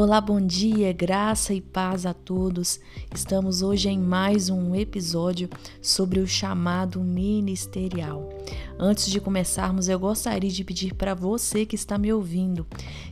Olá, 0.00 0.20
bom 0.20 0.40
dia, 0.40 0.92
graça 0.92 1.52
e 1.52 1.60
paz 1.60 2.06
a 2.06 2.14
todos. 2.14 2.78
Estamos 3.12 3.62
hoje 3.62 3.88
em 3.88 3.98
mais 3.98 4.48
um 4.48 4.72
episódio 4.72 5.50
sobre 5.82 6.20
o 6.20 6.26
chamado 6.26 7.00
ministerial. 7.00 8.28
Antes 8.78 9.10
de 9.10 9.20
começarmos, 9.20 9.88
eu 9.88 9.98
gostaria 9.98 10.50
de 10.50 10.62
pedir 10.62 10.94
para 10.94 11.14
você 11.14 11.66
que 11.66 11.74
está 11.74 11.98
me 11.98 12.12
ouvindo 12.12 12.64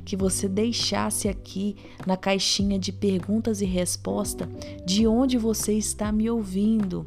que 0.04 0.16
você 0.16 0.48
deixasse 0.48 1.28
aqui 1.28 1.74
na 2.06 2.16
caixinha 2.16 2.78
de 2.78 2.92
perguntas 2.92 3.60
e 3.60 3.64
respostas 3.64 4.46
de 4.86 5.08
onde 5.08 5.36
você 5.36 5.72
está 5.72 6.12
me 6.12 6.30
ouvindo, 6.30 7.04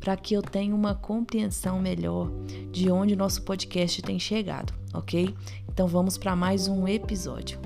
para 0.00 0.16
que 0.16 0.34
eu 0.34 0.42
tenha 0.42 0.74
uma 0.74 0.96
compreensão 0.96 1.80
melhor 1.80 2.32
de 2.72 2.90
onde 2.90 3.14
nosso 3.14 3.42
podcast 3.42 4.02
tem 4.02 4.18
chegado, 4.18 4.74
ok? 4.92 5.32
Então 5.68 5.86
vamos 5.86 6.18
para 6.18 6.34
mais 6.34 6.66
um 6.66 6.88
episódio. 6.88 7.60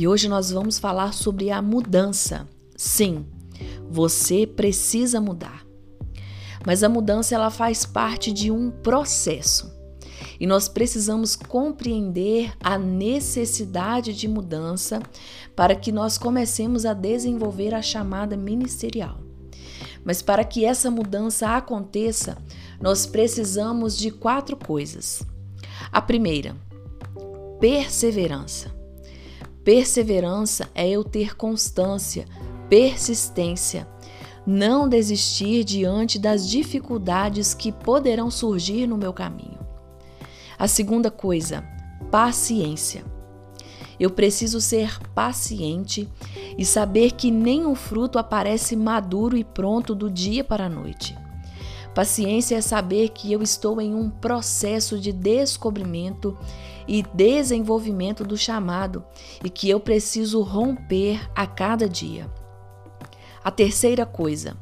E 0.00 0.08
hoje 0.08 0.30
nós 0.30 0.50
vamos 0.50 0.78
falar 0.78 1.12
sobre 1.12 1.50
a 1.50 1.60
mudança. 1.60 2.48
Sim, 2.74 3.26
você 3.90 4.46
precisa 4.46 5.20
mudar. 5.20 5.62
Mas 6.66 6.82
a 6.82 6.88
mudança 6.88 7.34
ela 7.34 7.50
faz 7.50 7.84
parte 7.84 8.32
de 8.32 8.50
um 8.50 8.70
processo. 8.70 9.70
E 10.40 10.46
nós 10.46 10.70
precisamos 10.70 11.36
compreender 11.36 12.50
a 12.60 12.78
necessidade 12.78 14.14
de 14.14 14.26
mudança 14.26 15.02
para 15.54 15.74
que 15.74 15.92
nós 15.92 16.16
comecemos 16.16 16.86
a 16.86 16.94
desenvolver 16.94 17.74
a 17.74 17.82
chamada 17.82 18.38
ministerial. 18.38 19.20
Mas 20.02 20.22
para 20.22 20.44
que 20.44 20.64
essa 20.64 20.90
mudança 20.90 21.58
aconteça, 21.58 22.38
nós 22.80 23.04
precisamos 23.04 23.98
de 23.98 24.10
quatro 24.10 24.56
coisas. 24.56 25.22
A 25.92 26.00
primeira, 26.00 26.56
perseverança. 27.60 28.79
Perseverança 29.72 30.68
é 30.74 30.88
eu 30.90 31.04
ter 31.04 31.36
constância, 31.36 32.26
persistência, 32.68 33.86
não 34.44 34.88
desistir 34.88 35.62
diante 35.62 36.18
das 36.18 36.48
dificuldades 36.48 37.54
que 37.54 37.70
poderão 37.70 38.32
surgir 38.32 38.88
no 38.88 38.96
meu 38.96 39.12
caminho. 39.12 39.60
A 40.58 40.66
segunda 40.66 41.08
coisa, 41.08 41.62
paciência. 42.10 43.04
Eu 44.00 44.10
preciso 44.10 44.60
ser 44.60 44.98
paciente 45.14 46.08
e 46.58 46.64
saber 46.64 47.12
que 47.12 47.30
nenhum 47.30 47.76
fruto 47.76 48.18
aparece 48.18 48.74
maduro 48.74 49.36
e 49.36 49.44
pronto 49.44 49.94
do 49.94 50.10
dia 50.10 50.42
para 50.42 50.66
a 50.66 50.68
noite. 50.68 51.16
Paciência 51.94 52.56
é 52.56 52.60
saber 52.60 53.08
que 53.08 53.32
eu 53.32 53.42
estou 53.42 53.80
em 53.80 53.94
um 53.94 54.08
processo 54.08 54.98
de 54.98 55.12
descobrimento 55.12 56.36
e 56.86 57.02
desenvolvimento 57.02 58.24
do 58.24 58.36
chamado 58.36 59.04
e 59.44 59.50
que 59.50 59.68
eu 59.68 59.80
preciso 59.80 60.40
romper 60.42 61.28
a 61.34 61.46
cada 61.46 61.88
dia. 61.88 62.30
A 63.42 63.50
terceira 63.50 64.06
coisa, 64.06 64.56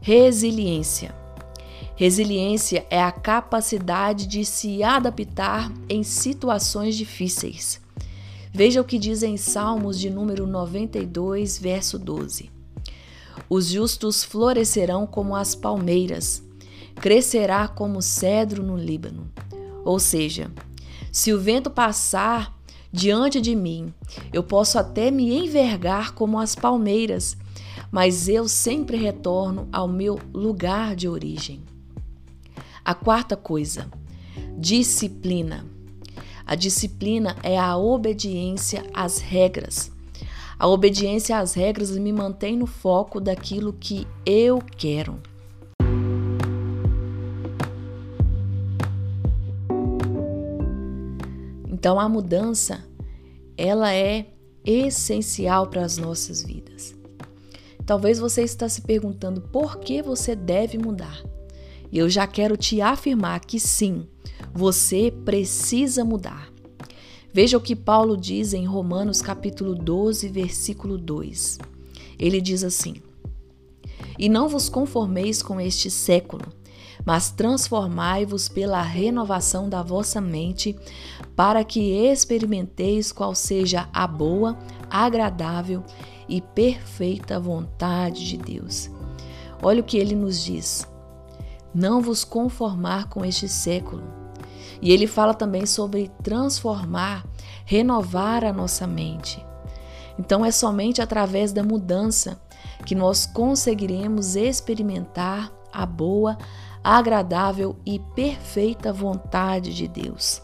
resiliência. 0.00 1.14
Resiliência 1.94 2.86
é 2.90 3.02
a 3.02 3.10
capacidade 3.10 4.26
de 4.26 4.44
se 4.44 4.82
adaptar 4.82 5.72
em 5.88 6.02
situações 6.02 6.94
difíceis. 6.94 7.80
Veja 8.52 8.80
o 8.80 8.84
que 8.84 8.98
diz 8.98 9.22
em 9.22 9.36
Salmos 9.36 9.98
de 9.98 10.10
número 10.10 10.46
92, 10.46 11.58
verso 11.58 11.98
12. 11.98 12.50
Os 13.48 13.68
justos 13.68 14.24
florescerão 14.24 15.06
como 15.06 15.36
as 15.36 15.54
palmeiras, 15.54 16.42
crescerá 16.96 17.68
como 17.68 18.02
cedro 18.02 18.62
no 18.62 18.76
Líbano. 18.76 19.30
Ou 19.84 19.98
seja, 19.98 20.50
se 21.12 21.32
o 21.32 21.40
vento 21.40 21.70
passar 21.70 22.54
diante 22.92 23.40
de 23.40 23.54
mim, 23.54 23.92
eu 24.32 24.42
posso 24.42 24.78
até 24.78 25.10
me 25.10 25.32
envergar 25.32 26.12
como 26.12 26.38
as 26.38 26.54
palmeiras, 26.54 27.36
mas 27.90 28.28
eu 28.28 28.48
sempre 28.48 28.96
retorno 28.96 29.68
ao 29.72 29.86
meu 29.86 30.18
lugar 30.32 30.96
de 30.96 31.08
origem. 31.08 31.62
A 32.84 32.94
quarta 32.94 33.36
coisa, 33.36 33.88
disciplina. 34.58 35.66
A 36.46 36.54
disciplina 36.54 37.36
é 37.42 37.58
a 37.58 37.76
obediência 37.76 38.84
às 38.94 39.18
regras. 39.18 39.90
A 40.58 40.66
obediência 40.66 41.38
às 41.38 41.54
regras 41.54 41.90
me 41.90 42.12
mantém 42.12 42.56
no 42.56 42.66
foco 42.66 43.20
daquilo 43.20 43.72
que 43.72 44.06
eu 44.24 44.58
quero. 44.76 45.20
Então 51.78 52.00
a 52.00 52.08
mudança, 52.08 52.82
ela 53.54 53.92
é 53.92 54.28
essencial 54.64 55.66
para 55.66 55.84
as 55.84 55.98
nossas 55.98 56.42
vidas. 56.42 56.94
Talvez 57.84 58.18
você 58.18 58.40
está 58.40 58.66
se 58.66 58.80
perguntando 58.80 59.42
por 59.42 59.78
que 59.80 60.00
você 60.00 60.34
deve 60.34 60.78
mudar. 60.78 61.22
E 61.92 61.98
eu 61.98 62.08
já 62.08 62.26
quero 62.26 62.56
te 62.56 62.80
afirmar 62.80 63.40
que 63.40 63.60
sim, 63.60 64.08
você 64.54 65.12
precisa 65.22 66.02
mudar. 66.02 66.50
Veja 67.30 67.58
o 67.58 67.60
que 67.60 67.76
Paulo 67.76 68.16
diz 68.16 68.54
em 68.54 68.64
Romanos 68.64 69.20
capítulo 69.20 69.74
12, 69.74 70.28
versículo 70.30 70.96
2. 70.96 71.58
Ele 72.18 72.40
diz 72.40 72.64
assim: 72.64 72.94
E 74.18 74.30
não 74.30 74.48
vos 74.48 74.70
conformeis 74.70 75.42
com 75.42 75.60
este 75.60 75.90
século, 75.90 76.46
mas 77.06 77.30
transformai-vos 77.30 78.48
pela 78.48 78.82
renovação 78.82 79.68
da 79.68 79.80
vossa 79.80 80.20
mente, 80.20 80.76
para 81.36 81.62
que 81.62 81.92
experimenteis 81.92 83.12
qual 83.12 83.32
seja 83.32 83.88
a 83.92 84.08
boa, 84.08 84.58
agradável 84.90 85.84
e 86.28 86.40
perfeita 86.40 87.38
vontade 87.38 88.26
de 88.26 88.36
Deus. 88.36 88.90
Olha 89.62 89.80
o 89.80 89.84
que 89.84 89.96
ele 89.96 90.16
nos 90.16 90.42
diz: 90.42 90.86
não 91.72 92.02
vos 92.02 92.24
conformar 92.24 93.08
com 93.08 93.24
este 93.24 93.48
século. 93.48 94.02
E 94.82 94.92
ele 94.92 95.06
fala 95.06 95.32
também 95.32 95.64
sobre 95.64 96.10
transformar, 96.22 97.24
renovar 97.64 98.44
a 98.44 98.52
nossa 98.52 98.86
mente. 98.86 99.42
Então 100.18 100.44
é 100.44 100.50
somente 100.50 101.00
através 101.00 101.52
da 101.52 101.62
mudança 101.62 102.38
que 102.84 102.94
nós 102.94 103.24
conseguiremos 103.26 104.36
experimentar 104.36 105.50
a 105.72 105.84
boa, 105.84 106.36
agradável 106.88 107.74
e 107.84 107.98
perfeita 107.98 108.92
vontade 108.92 109.74
de 109.74 109.88
Deus. 109.88 110.40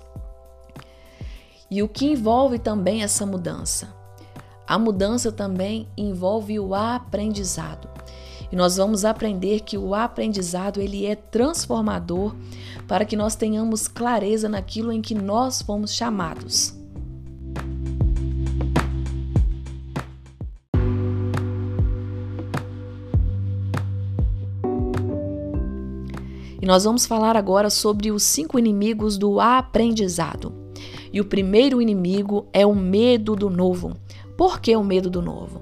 E 1.71 1.85
o 1.85 1.89
que 1.89 2.05
envolve 2.05 2.59
também 2.59 3.05
essa 3.05 3.25
mudança? 3.25 3.95
A 4.67 4.77
mudança 4.77 5.31
também 5.31 5.89
envolve 5.97 6.59
o 6.59 6.75
aprendizado. 6.75 7.89
E 8.51 8.57
nós 8.57 8.77
vamos 8.77 9.05
aprender 9.05 9.61
que 9.61 9.79
o 9.79 9.95
aprendizado 9.95 10.81
ele 10.81 11.07
é 11.07 11.15
transformador 11.15 12.35
para 12.89 13.05
que 13.05 13.15
nós 13.15 13.37
tenhamos 13.37 13.87
clareza 13.87 14.49
naquilo 14.49 14.91
em 14.91 15.01
que 15.01 15.15
nós 15.15 15.63
fomos 15.63 15.95
chamados. 15.95 16.81
E 26.62 26.67
nós 26.67 26.84
vamos 26.84 27.05
falar 27.05 27.37
agora 27.37 27.69
sobre 27.69 28.12
os 28.12 28.23
cinco 28.23 28.56
inimigos 28.56 29.19
do 29.19 29.41
aprendizado. 29.41 30.55
E 31.12 31.21
o 31.21 31.25
primeiro 31.25 31.83
inimigo 31.83 32.47
é 32.53 32.65
o 32.65 32.73
medo 32.73 33.34
do 33.34 33.50
novo. 33.50 33.97
Por 34.39 34.61
que 34.61 34.77
o 34.77 34.84
medo 34.84 35.11
do 35.11 35.21
novo? 35.21 35.61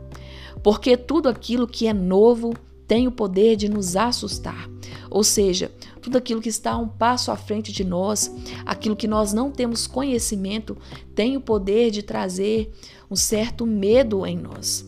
Porque 0.62 0.98
tudo 0.98 1.30
aquilo 1.30 1.66
que 1.66 1.86
é 1.86 1.94
novo 1.94 2.52
tem 2.86 3.08
o 3.08 3.12
poder 3.12 3.56
de 3.56 3.66
nos 3.66 3.96
assustar. 3.96 4.68
Ou 5.10 5.24
seja, 5.24 5.72
tudo 6.02 6.18
aquilo 6.18 6.42
que 6.42 6.50
está 6.50 6.76
um 6.76 6.86
passo 6.86 7.30
à 7.30 7.36
frente 7.36 7.72
de 7.72 7.82
nós, 7.82 8.30
aquilo 8.66 8.94
que 8.94 9.08
nós 9.08 9.32
não 9.32 9.50
temos 9.50 9.86
conhecimento, 9.86 10.76
tem 11.14 11.34
o 11.34 11.40
poder 11.40 11.90
de 11.90 12.02
trazer 12.02 12.70
um 13.10 13.16
certo 13.16 13.64
medo 13.64 14.26
em 14.26 14.36
nós. 14.36 14.86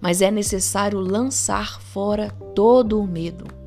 Mas 0.00 0.20
é 0.20 0.30
necessário 0.30 0.98
lançar 0.98 1.80
fora 1.80 2.30
todo 2.52 3.00
o 3.00 3.06
medo. 3.06 3.63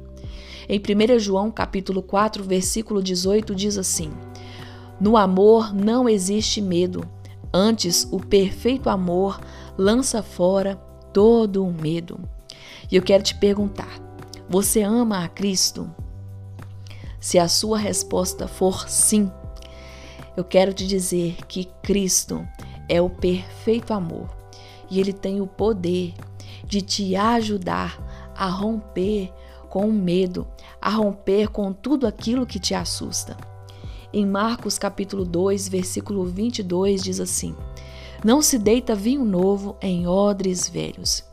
Em 0.70 0.80
1 0.80 1.18
João 1.18 1.50
capítulo 1.50 2.04
4, 2.04 2.44
versículo 2.44 3.02
18 3.02 3.56
diz 3.56 3.78
assim: 3.78 4.12
No 5.00 5.16
amor 5.16 5.74
não 5.74 6.10
existe 6.10 6.62
medo, 6.62 7.08
antes 7.54 8.06
o 8.12 8.20
perfeito 8.20 8.90
amor 8.90 9.40
lança 9.78 10.22
fora 10.22 10.76
todo 11.14 11.66
o 11.66 11.72
medo. 11.72 12.20
E 12.92 12.98
eu 12.98 13.02
quero 13.02 13.24
te 13.24 13.34
perguntar: 13.36 13.98
você 14.50 14.82
ama 14.82 15.24
a 15.24 15.30
Cristo? 15.30 15.90
Se 17.18 17.40
a 17.40 17.48
sua 17.48 17.78
resposta 17.78 18.46
for 18.46 18.90
sim, 18.90 19.32
eu 20.36 20.44
quero 20.44 20.74
te 20.74 20.86
dizer 20.86 21.46
que 21.48 21.64
Cristo 21.82 22.46
é 22.90 23.02
o 23.02 23.10
perfeito 23.10 23.94
amor 23.94 24.28
e 24.90 25.00
ele 25.00 25.14
tem 25.14 25.40
o 25.40 25.48
poder 25.48 26.14
de 26.66 26.82
te 26.82 27.16
ajudar 27.16 27.98
a 28.36 28.48
romper 28.50 29.34
com 29.70 29.88
o 29.88 29.94
medo, 29.94 30.48
a 30.82 30.90
romper 30.90 31.50
com 31.50 31.72
tudo 31.74 32.08
aquilo 32.08 32.46
que 32.46 32.60
te 32.60 32.74
assusta. 32.74 33.38
Em 34.12 34.26
Marcos 34.26 34.78
capítulo 34.78 35.26
2, 35.26 35.68
versículo 35.68 36.26
22 36.26 37.04
diz 37.04 37.20
assim: 37.20 37.56
Não 38.24 38.42
se 38.42 38.58
deita 38.58 38.96
vinho 38.96 39.26
novo 39.26 39.76
em 39.82 40.08
odres 40.08 40.68
velhos. 40.68 41.24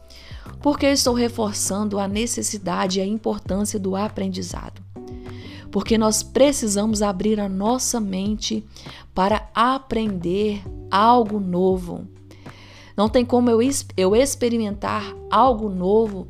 Porque 0.61 0.87
estou 0.87 1.15
reforçando 1.15 1.99
a 1.99 2.09
necessidade 2.09 2.99
e 2.99 3.03
a 3.03 3.07
importância 3.07 3.79
do 3.79 3.95
aprendizado. 3.97 4.83
Porque 5.71 5.97
nós 5.97 6.23
precisamos 6.23 7.03
abrir 7.03 7.41
a 7.41 7.49
nossa 7.49 8.01
mente 8.01 8.65
para 9.15 9.49
aprender 9.55 10.63
algo 10.91 11.41
novo. 11.41 12.07
Não 12.97 13.09
tem 13.09 13.25
como 13.25 13.51
eu, 13.51 13.61
eu 13.97 14.15
experimentar 14.15 15.15
algo 15.31 15.69
novo 15.69 16.29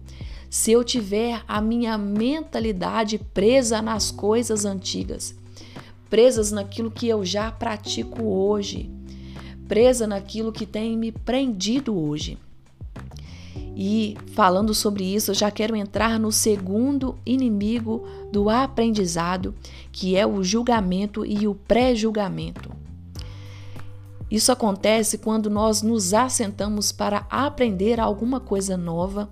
se 0.55 0.71
eu 0.71 0.85
tiver 0.85 1.43
a 1.49 1.61
minha 1.61 1.99
mentalidade 1.99 3.19
presa 3.19 3.83
nas 3.83 4.13
coisas 4.13 4.65
antigas, 4.65 5.35
presas 6.09 6.53
naquilo 6.53 6.93
que 6.93 7.09
eu 7.09 7.25
já 7.25 7.51
pratico 7.51 8.23
hoje, 8.23 8.89
presa 9.67 10.07
naquilo 10.07 10.53
que 10.53 10.65
tem 10.65 10.97
me 10.97 11.11
prendido 11.11 11.99
hoje. 11.99 12.39
E 13.75 14.17
falando 14.33 14.73
sobre 14.73 15.03
isso, 15.03 15.33
eu 15.33 15.35
já 15.35 15.51
quero 15.51 15.75
entrar 15.75 16.21
no 16.21 16.31
segundo 16.31 17.19
inimigo 17.27 18.07
do 18.31 18.49
aprendizado, 18.49 19.57
que 19.91 20.15
é 20.15 20.25
o 20.25 20.45
julgamento 20.45 21.27
e 21.27 21.49
o 21.49 21.57
pré-julgamento. 21.57 22.71
Isso 24.31 24.53
acontece 24.53 25.19
quando 25.19 25.51
nós 25.51 25.83
nos 25.83 26.15
assentamos 26.15 26.93
para 26.93 27.27
aprender 27.29 27.99
alguma 27.99 28.39
coisa 28.39 28.77
nova 28.77 29.29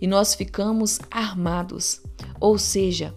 e 0.00 0.06
nós 0.06 0.34
ficamos 0.34 0.98
armados. 1.10 2.00
Ou 2.40 2.58
seja, 2.58 3.14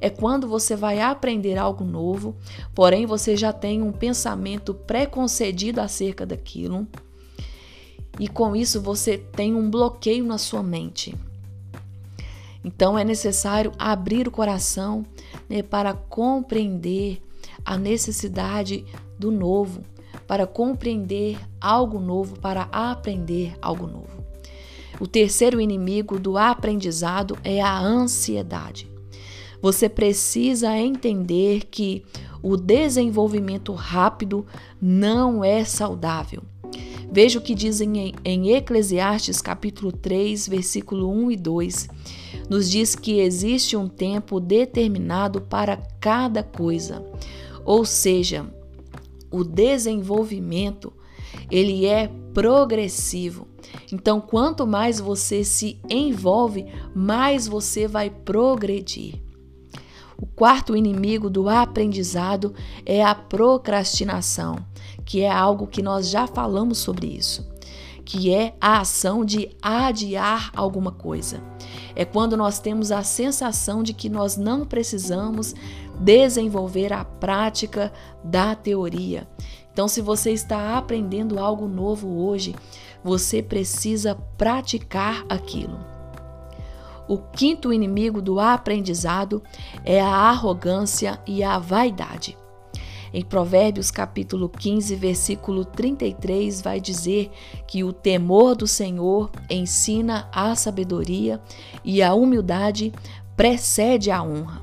é 0.00 0.10
quando 0.10 0.48
você 0.48 0.74
vai 0.74 1.00
aprender 1.00 1.56
algo 1.56 1.84
novo, 1.84 2.34
porém 2.74 3.06
você 3.06 3.36
já 3.36 3.52
tem 3.52 3.82
um 3.82 3.92
pensamento 3.92 4.74
preconcedido 4.74 5.80
acerca 5.80 6.26
daquilo. 6.26 6.86
E 8.18 8.28
com 8.28 8.54
isso 8.54 8.80
você 8.80 9.16
tem 9.16 9.54
um 9.54 9.70
bloqueio 9.70 10.24
na 10.24 10.38
sua 10.38 10.62
mente. 10.62 11.14
Então 12.64 12.98
é 12.98 13.04
necessário 13.04 13.72
abrir 13.78 14.28
o 14.28 14.30
coração 14.30 15.04
né, 15.48 15.62
para 15.62 15.94
compreender 15.94 17.22
a 17.64 17.76
necessidade 17.76 18.84
do 19.18 19.30
novo, 19.30 19.82
para 20.26 20.46
compreender 20.46 21.38
algo 21.60 22.00
novo, 22.00 22.38
para 22.38 22.68
aprender 22.72 23.56
algo 23.60 23.86
novo. 23.86 24.21
O 25.00 25.06
terceiro 25.06 25.60
inimigo 25.60 26.18
do 26.18 26.36
aprendizado 26.36 27.36
é 27.42 27.60
a 27.60 27.78
ansiedade. 27.78 28.90
Você 29.60 29.88
precisa 29.88 30.76
entender 30.76 31.66
que 31.70 32.04
o 32.42 32.56
desenvolvimento 32.56 33.72
rápido 33.72 34.44
não 34.80 35.44
é 35.44 35.64
saudável. 35.64 36.42
Veja 37.10 37.38
o 37.38 37.42
que 37.42 37.54
dizem 37.54 38.14
em 38.24 38.50
Eclesiastes 38.52 39.40
capítulo 39.40 39.92
3, 39.92 40.48
versículo 40.48 41.10
1 41.10 41.30
e 41.32 41.36
2. 41.36 41.88
Nos 42.48 42.70
diz 42.70 42.96
que 42.96 43.20
existe 43.20 43.76
um 43.76 43.86
tempo 43.86 44.40
determinado 44.40 45.40
para 45.42 45.76
cada 46.00 46.42
coisa. 46.42 47.04
Ou 47.64 47.84
seja, 47.84 48.46
o 49.30 49.44
desenvolvimento 49.44 50.92
ele 51.50 51.86
é 51.86 52.10
progressivo. 52.34 53.51
Então, 53.92 54.20
quanto 54.20 54.66
mais 54.66 54.98
você 54.98 55.44
se 55.44 55.78
envolve, 55.88 56.66
mais 56.94 57.46
você 57.46 57.86
vai 57.86 58.08
progredir. 58.08 59.22
O 60.16 60.26
quarto 60.26 60.74
inimigo 60.74 61.28
do 61.28 61.48
aprendizado 61.48 62.54
é 62.86 63.04
a 63.04 63.14
procrastinação, 63.14 64.56
que 65.04 65.20
é 65.20 65.30
algo 65.30 65.66
que 65.66 65.82
nós 65.82 66.08
já 66.08 66.26
falamos 66.26 66.78
sobre 66.78 67.08
isso, 67.08 67.52
que 68.04 68.32
é 68.32 68.54
a 68.60 68.80
ação 68.80 69.24
de 69.24 69.50
adiar 69.60 70.50
alguma 70.54 70.92
coisa. 70.92 71.42
É 71.94 72.04
quando 72.04 72.36
nós 72.36 72.60
temos 72.60 72.92
a 72.92 73.02
sensação 73.02 73.82
de 73.82 73.92
que 73.92 74.08
nós 74.08 74.36
não 74.36 74.64
precisamos 74.64 75.54
desenvolver 75.98 76.92
a 76.92 77.04
prática 77.04 77.92
da 78.24 78.54
teoria. 78.54 79.28
Então, 79.72 79.88
se 79.88 80.00
você 80.00 80.32
está 80.32 80.76
aprendendo 80.76 81.38
algo 81.38 81.66
novo 81.66 82.24
hoje, 82.26 82.54
você 83.02 83.42
precisa 83.42 84.14
praticar 84.36 85.24
aquilo. 85.28 85.78
O 87.08 87.18
quinto 87.18 87.72
inimigo 87.72 88.22
do 88.22 88.38
aprendizado 88.38 89.42
é 89.84 90.00
a 90.00 90.08
arrogância 90.08 91.20
e 91.26 91.42
a 91.42 91.58
vaidade. 91.58 92.36
Em 93.12 93.22
Provérbios 93.22 93.90
capítulo 93.90 94.48
15, 94.48 94.94
versículo 94.96 95.64
33 95.64 96.62
vai 96.62 96.80
dizer 96.80 97.30
que 97.66 97.84
o 97.84 97.92
temor 97.92 98.54
do 98.54 98.66
Senhor 98.66 99.30
ensina 99.50 100.28
a 100.32 100.54
sabedoria 100.54 101.40
e 101.84 102.02
a 102.02 102.14
humildade 102.14 102.92
precede 103.36 104.10
a 104.10 104.22
honra. 104.22 104.61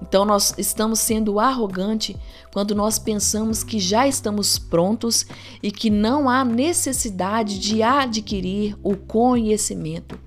Então 0.00 0.24
nós 0.24 0.54
estamos 0.56 1.00
sendo 1.00 1.40
arrogante 1.40 2.16
quando 2.52 2.74
nós 2.74 2.98
pensamos 2.98 3.62
que 3.62 3.78
já 3.78 4.06
estamos 4.06 4.58
prontos 4.58 5.26
e 5.62 5.70
que 5.70 5.90
não 5.90 6.28
há 6.28 6.44
necessidade 6.44 7.58
de 7.58 7.82
adquirir 7.82 8.76
o 8.82 8.96
conhecimento. 8.96 10.18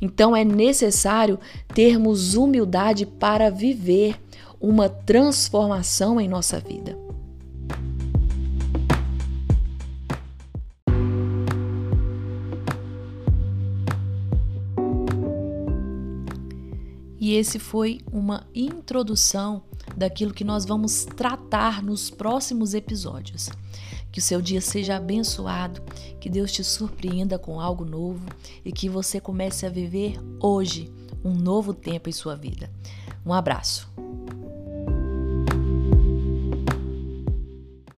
Então 0.00 0.36
é 0.36 0.44
necessário 0.44 1.38
termos 1.74 2.34
humildade 2.34 3.04
para 3.04 3.50
viver 3.50 4.16
uma 4.60 4.88
transformação 4.88 6.20
em 6.20 6.28
nossa 6.28 6.60
vida. 6.60 7.07
E 17.28 17.34
esse 17.34 17.58
foi 17.58 18.00
uma 18.10 18.46
introdução 18.54 19.60
daquilo 19.94 20.32
que 20.32 20.44
nós 20.44 20.64
vamos 20.64 21.04
tratar 21.04 21.82
nos 21.82 22.08
próximos 22.08 22.72
episódios. 22.72 23.50
Que 24.10 24.18
o 24.18 24.22
seu 24.22 24.40
dia 24.40 24.62
seja 24.62 24.96
abençoado, 24.96 25.82
que 26.18 26.30
Deus 26.30 26.50
te 26.50 26.64
surpreenda 26.64 27.38
com 27.38 27.60
algo 27.60 27.84
novo 27.84 28.24
e 28.64 28.72
que 28.72 28.88
você 28.88 29.20
comece 29.20 29.66
a 29.66 29.68
viver 29.68 30.18
hoje 30.40 30.90
um 31.22 31.34
novo 31.34 31.74
tempo 31.74 32.08
em 32.08 32.12
sua 32.12 32.34
vida. 32.34 32.70
Um 33.26 33.34
abraço. 33.34 34.07